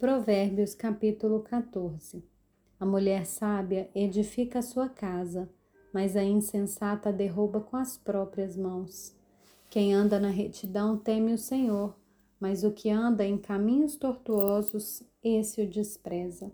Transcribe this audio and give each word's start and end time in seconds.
Provérbios 0.00 0.74
capítulo 0.74 1.40
14 1.40 2.24
A 2.80 2.86
mulher 2.86 3.26
sábia 3.26 3.90
edifica 3.94 4.60
a 4.60 4.62
sua 4.62 4.88
casa, 4.88 5.46
mas 5.92 6.16
a 6.16 6.24
insensata 6.24 7.12
derruba 7.12 7.60
com 7.60 7.76
as 7.76 7.98
próprias 7.98 8.56
mãos. 8.56 9.14
Quem 9.68 9.92
anda 9.92 10.18
na 10.18 10.30
retidão 10.30 10.96
teme 10.96 11.34
o 11.34 11.38
Senhor, 11.38 11.94
mas 12.40 12.64
o 12.64 12.70
que 12.70 12.88
anda 12.88 13.26
em 13.26 13.36
caminhos 13.36 13.94
tortuosos, 13.94 15.02
esse 15.22 15.60
o 15.60 15.68
despreza. 15.68 16.50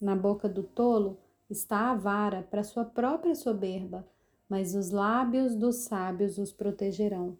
Na 0.00 0.16
boca 0.16 0.48
do 0.48 0.62
tolo 0.62 1.18
está 1.50 1.90
a 1.90 1.94
vara 1.94 2.42
para 2.42 2.64
sua 2.64 2.86
própria 2.86 3.34
soberba, 3.34 4.08
mas 4.48 4.74
os 4.74 4.90
lábios 4.90 5.54
dos 5.54 5.76
sábios 5.76 6.38
os 6.38 6.52
protegerão. 6.52 7.36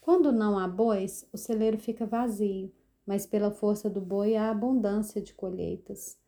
Quando 0.00 0.32
não 0.32 0.58
há 0.58 0.66
bois, 0.66 1.28
o 1.34 1.36
celeiro 1.36 1.76
fica 1.76 2.06
vazio 2.06 2.72
mas 3.06 3.26
pela 3.26 3.50
força 3.50 3.88
do 3.88 4.00
boi 4.00 4.36
há 4.36 4.50
abundância 4.50 5.20
de 5.20 5.34
colheitas. 5.34 6.18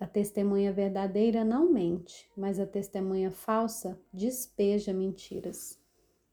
A 0.00 0.06
testemunha 0.06 0.72
verdadeira 0.72 1.44
não 1.44 1.70
mente, 1.70 2.28
mas 2.36 2.58
a 2.58 2.66
testemunha 2.66 3.30
falsa 3.30 3.98
despeja 4.12 4.92
mentiras. 4.92 5.78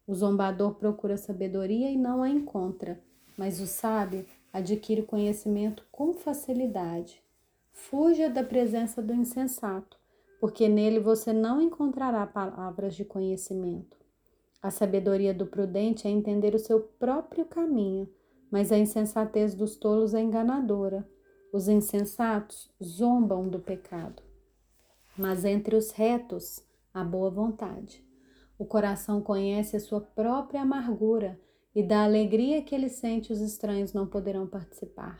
O 0.08 0.16
zombador 0.16 0.76
procura 0.76 1.17
sabedoria 1.17 1.91
e 1.91 1.98
não 1.98 2.23
a 2.23 2.30
encontra, 2.30 3.00
mas 3.38 3.59
o 3.59 3.67
sábio 3.67 4.26
adquire 4.52 5.03
conhecimento 5.03 5.86
com 5.91 6.14
facilidade. 6.14 7.22
Fuja 7.72 8.30
da 8.30 8.44
presença 8.44 9.02
do 9.02 9.14
insensato, 9.14 10.00
porque 10.39 10.67
nele 10.67 11.00
você 11.00 11.31
não 11.31 11.62
encontrará 11.62 12.26
palavras 12.26 12.95
de 12.95 13.05
conhecimento. 13.05 13.98
A 14.62 14.72
sabedoria 14.72 15.34
do 15.34 15.45
prudente 15.45 16.08
é 16.08 16.09
entender 16.09 16.55
o 16.55 16.59
seu 16.59 16.80
próprio 16.80 17.45
caminho 17.45 18.09
mas 18.52 18.71
a 18.71 18.77
insensatez 18.77 19.53
dos 19.53 19.76
tolos 19.76 20.13
é 20.13 20.21
enganadora. 20.21 21.08
Os 21.53 21.67
insensatos 21.67 22.70
zombam 22.84 23.48
do 23.48 23.59
pecado. 23.59 24.22
Mas 25.17 25.45
entre 25.45 25.75
os 25.75 25.91
retos, 25.91 26.64
há 26.94 27.03
boa 27.03 27.30
vontade. 27.30 28.03
O 28.58 28.66
coração 28.66 29.22
conhece 29.22 29.75
a 29.75 29.80
sua 29.80 30.02
própria 30.02 30.61
amargura 30.61 31.39
e 31.73 31.83
da 31.83 32.03
alegria 32.03 32.61
que 32.61 32.75
ele 32.75 32.89
sente 32.89 33.31
os 33.31 33.41
estranhos 33.41 33.94
não 33.94 34.06
poderão 34.06 34.45
participar. 34.47 35.19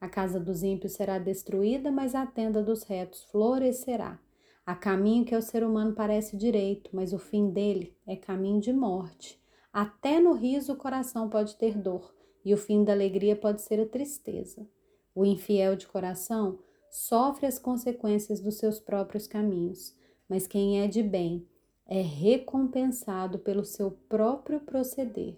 A 0.00 0.08
casa 0.08 0.40
dos 0.40 0.62
ímpios 0.62 0.94
será 0.94 1.18
destruída, 1.18 1.92
mas 1.92 2.14
a 2.14 2.26
tenda 2.26 2.62
dos 2.62 2.84
retos 2.84 3.22
florescerá. 3.24 4.18
Há 4.64 4.74
caminho 4.74 5.24
que 5.24 5.34
ao 5.34 5.42
ser 5.42 5.62
humano 5.62 5.94
parece 5.94 6.36
direito, 6.36 6.90
mas 6.92 7.12
o 7.12 7.18
fim 7.18 7.50
dele 7.50 7.96
é 8.06 8.16
caminho 8.16 8.60
de 8.60 8.72
morte. 8.72 9.40
Até 9.72 10.18
no 10.18 10.32
riso 10.32 10.72
o 10.72 10.76
coração 10.76 11.28
pode 11.28 11.56
ter 11.56 11.76
dor, 11.76 12.14
e 12.44 12.54
o 12.54 12.56
fim 12.56 12.84
da 12.84 12.92
alegria 12.92 13.36
pode 13.36 13.62
ser 13.62 13.80
a 13.80 13.86
tristeza. 13.86 14.66
O 15.14 15.24
infiel 15.24 15.76
de 15.76 15.86
coração 15.86 16.58
sofre 16.90 17.46
as 17.46 17.58
consequências 17.58 18.40
dos 18.40 18.56
seus 18.56 18.80
próprios 18.80 19.26
caminhos, 19.26 19.94
mas 20.28 20.46
quem 20.46 20.80
é 20.80 20.88
de 20.88 21.02
bem 21.02 21.46
é 21.86 22.00
recompensado 22.00 23.38
pelo 23.38 23.64
seu 23.64 23.90
próprio 23.90 24.60
proceder. 24.60 25.36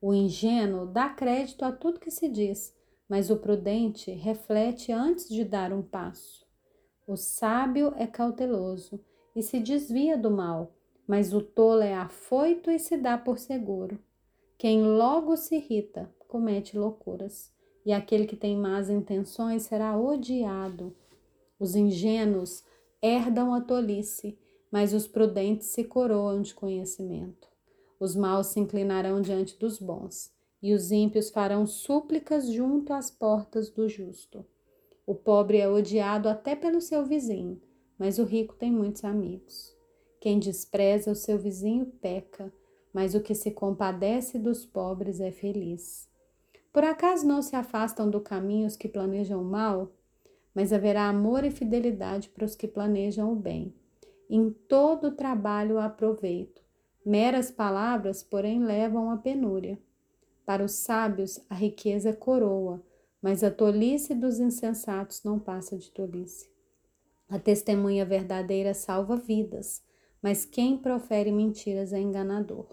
O 0.00 0.12
ingênuo 0.12 0.86
dá 0.86 1.08
crédito 1.08 1.64
a 1.64 1.70
tudo 1.70 2.00
que 2.00 2.10
se 2.10 2.28
diz, 2.28 2.74
mas 3.08 3.30
o 3.30 3.36
prudente 3.36 4.10
reflete 4.10 4.90
antes 4.90 5.28
de 5.28 5.44
dar 5.44 5.72
um 5.72 5.82
passo. 5.82 6.46
O 7.06 7.16
sábio 7.16 7.92
é 7.96 8.06
cauteloso 8.06 8.98
e 9.36 9.42
se 9.42 9.60
desvia 9.60 10.16
do 10.16 10.30
mal, 10.30 10.74
mas 11.06 11.34
o 11.34 11.42
tolo 11.42 11.82
é 11.82 11.94
afoito 11.94 12.70
e 12.70 12.78
se 12.78 12.96
dá 12.96 13.18
por 13.18 13.38
seguro. 13.38 13.98
Quem 14.56 14.82
logo 14.82 15.36
se 15.36 15.56
irrita 15.56 16.10
comete 16.32 16.78
loucuras, 16.78 17.52
e 17.84 17.92
aquele 17.92 18.26
que 18.26 18.36
tem 18.36 18.56
más 18.56 18.88
intenções 18.88 19.64
será 19.64 20.00
odiado. 20.00 20.96
Os 21.60 21.76
ingênuos 21.76 22.64
herdam 23.02 23.52
a 23.52 23.60
tolice, 23.60 24.38
mas 24.70 24.94
os 24.94 25.06
prudentes 25.06 25.66
se 25.66 25.84
coroam 25.84 26.40
de 26.40 26.54
conhecimento. 26.54 27.48
Os 28.00 28.16
maus 28.16 28.46
se 28.46 28.58
inclinarão 28.58 29.20
diante 29.20 29.58
dos 29.58 29.78
bons, 29.78 30.32
e 30.62 30.72
os 30.72 30.90
ímpios 30.90 31.28
farão 31.28 31.66
súplicas 31.66 32.50
junto 32.50 32.94
às 32.94 33.10
portas 33.10 33.68
do 33.68 33.86
justo. 33.86 34.42
O 35.06 35.14
pobre 35.14 35.58
é 35.58 35.68
odiado 35.68 36.30
até 36.30 36.56
pelo 36.56 36.80
seu 36.80 37.04
vizinho, 37.04 37.60
mas 37.98 38.18
o 38.18 38.24
rico 38.24 38.54
tem 38.54 38.72
muitos 38.72 39.04
amigos. 39.04 39.76
Quem 40.18 40.38
despreza 40.38 41.10
o 41.10 41.14
seu 41.14 41.36
vizinho 41.36 41.84
peca, 42.00 42.50
mas 42.90 43.14
o 43.14 43.20
que 43.20 43.34
se 43.34 43.50
compadece 43.50 44.38
dos 44.38 44.64
pobres 44.64 45.20
é 45.20 45.30
feliz. 45.30 46.10
Por 46.72 46.84
acaso 46.84 47.26
não 47.26 47.42
se 47.42 47.54
afastam 47.54 48.08
do 48.08 48.20
caminho 48.20 48.66
os 48.66 48.76
que 48.76 48.88
planejam 48.88 49.42
o 49.42 49.44
mal? 49.44 49.92
Mas 50.54 50.72
haverá 50.72 51.06
amor 51.06 51.44
e 51.44 51.50
fidelidade 51.50 52.30
para 52.30 52.44
os 52.44 52.54
que 52.54 52.66
planejam 52.66 53.30
o 53.30 53.36
bem. 53.36 53.74
Em 54.28 54.50
todo 54.50 55.08
o 55.08 55.12
trabalho 55.12 55.78
há 55.78 55.90
proveito. 55.90 56.62
Meras 57.04 57.50
palavras, 57.50 58.22
porém, 58.22 58.64
levam 58.64 59.10
à 59.10 59.18
penúria. 59.18 59.78
Para 60.46 60.64
os 60.64 60.72
sábios, 60.72 61.38
a 61.50 61.54
riqueza 61.54 62.10
é 62.10 62.12
coroa, 62.14 62.82
mas 63.20 63.44
a 63.44 63.50
tolice 63.50 64.14
dos 64.14 64.38
insensatos 64.38 65.22
não 65.22 65.38
passa 65.38 65.76
de 65.76 65.90
tolice. 65.90 66.50
A 67.28 67.38
testemunha 67.38 68.04
verdadeira 68.04 68.72
salva 68.72 69.16
vidas, 69.16 69.82
mas 70.22 70.44
quem 70.44 70.78
profere 70.78 71.30
mentiras 71.30 71.92
é 71.92 72.00
enganador. 72.00 72.66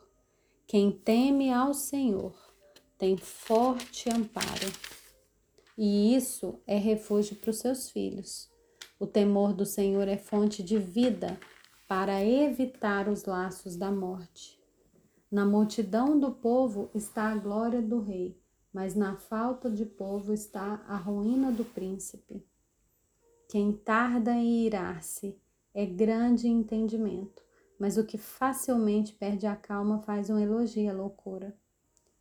Quem 0.66 0.92
teme 0.92 1.52
ao 1.52 1.74
Senhor 1.74 2.49
tem 3.00 3.16
forte 3.16 4.10
amparo. 4.10 4.68
E 5.78 6.14
isso 6.14 6.62
é 6.68 6.78
refúgio 6.78 7.38
para 7.38 7.50
os 7.50 7.58
seus 7.58 7.90
filhos. 7.90 8.52
O 9.00 9.08
temor 9.08 9.54
do 9.54 9.66
Senhor 9.66 10.06
é 10.10 10.18
fonte 10.18 10.62
de 10.62 10.78
vida 10.78 11.40
para 11.88 12.24
evitar 12.24 13.08
os 13.08 13.24
laços 13.24 13.78
da 13.78 13.90
morte. 13.90 14.60
Na 15.32 15.46
multidão 15.46 16.20
do 16.20 16.32
povo 16.32 16.92
está 16.94 17.32
a 17.32 17.38
glória 17.38 17.82
do 17.82 18.02
rei, 18.02 18.38
mas 18.74 18.96
na 18.96 19.16
falta 19.16 19.72
de 19.72 19.86
povo 19.86 20.34
está 20.34 20.84
a 20.86 20.98
ruína 20.98 21.54
do 21.54 21.64
príncipe. 21.64 22.46
Quem 23.48 23.72
tarda 23.72 24.34
em 24.34 24.66
irar-se 24.66 25.40
é 25.74 25.86
grande 25.86 26.50
entendimento, 26.50 27.42
mas 27.80 27.98
o 27.98 28.06
que 28.06 28.18
facilmente 28.18 29.14
perde 29.14 29.48
a 29.48 29.56
calma 29.56 30.02
faz 30.02 30.30
um 30.30 30.38
elogio 30.38 30.90
à 30.90 30.94
loucura. 30.94 31.58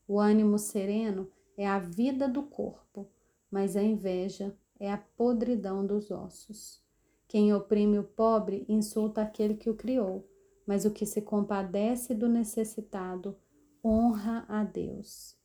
O 0.09 0.19
ânimo 0.19 0.59
sereno 0.59 1.31
é 1.55 1.67
a 1.67 1.79
vida 1.79 2.27
do 2.27 2.43
corpo, 2.43 3.07
mas 3.51 3.77
a 3.77 3.83
inveja 3.83 4.57
é 4.81 4.91
a 4.91 4.97
podridão 4.97 5.87
dos 5.87 6.11
ossos. 6.11 6.83
Quem 7.29 7.53
oprime 7.53 7.99
o 7.99 8.05
pobre 8.05 8.65
insulta 8.67 9.21
aquele 9.21 9.55
que 9.55 9.69
o 9.69 9.77
criou, 9.77 10.27
mas 10.67 10.87
o 10.87 10.91
que 10.91 11.05
se 11.05 11.21
compadece 11.21 12.15
do 12.15 12.27
necessitado 12.27 13.37
honra 13.85 14.47
a 14.49 14.65
Deus. 14.65 15.37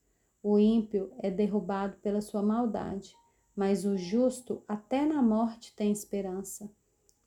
O 0.42 0.58
ímpio 0.58 1.12
é 1.20 1.30
derrubado 1.30 1.98
pela 1.98 2.22
sua 2.22 2.42
maldade, 2.42 3.14
mas 3.54 3.84
o 3.84 3.98
justo 3.98 4.64
até 4.66 5.06
na 5.06 5.22
morte 5.22 5.76
tem 5.76 5.92
esperança. 5.92 6.72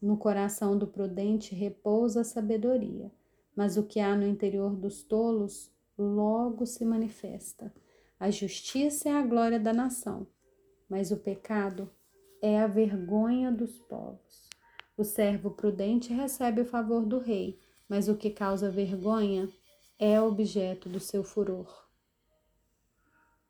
No 0.00 0.16
coração 0.16 0.76
do 0.78 0.86
prudente 0.86 1.54
repousa 1.54 2.22
a 2.22 2.24
sabedoria, 2.24 3.12
mas 3.54 3.76
o 3.76 3.82
que 3.82 4.00
há 4.00 4.16
no 4.16 4.26
interior 4.26 4.74
dos 4.74 5.02
tolos 5.02 5.70
logo 5.98 6.66
se 6.66 6.84
manifesta. 6.84 7.72
A 8.18 8.30
justiça 8.30 9.08
é 9.08 9.12
a 9.12 9.22
glória 9.22 9.60
da 9.60 9.72
nação, 9.72 10.26
mas 10.88 11.10
o 11.10 11.16
pecado 11.16 11.90
é 12.42 12.60
a 12.60 12.66
vergonha 12.66 13.50
dos 13.50 13.78
povos. 13.78 14.48
O 14.96 15.04
servo 15.04 15.50
prudente 15.50 16.12
recebe 16.12 16.62
o 16.62 16.66
favor 16.66 17.04
do 17.04 17.18
rei, 17.18 17.58
mas 17.88 18.08
o 18.08 18.16
que 18.16 18.30
causa 18.30 18.70
vergonha 18.70 19.48
é 19.98 20.20
objeto 20.20 20.88
do 20.88 21.00
seu 21.00 21.22
furor. 21.22 21.85